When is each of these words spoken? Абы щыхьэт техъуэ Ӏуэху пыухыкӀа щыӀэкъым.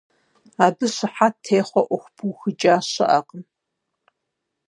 Абы 0.65 0.85
щыхьэт 0.95 1.35
техъуэ 1.43 1.81
Ӏуэху 1.87 2.11
пыухыкӀа 2.15 2.75
щыӀэкъым. 2.89 3.43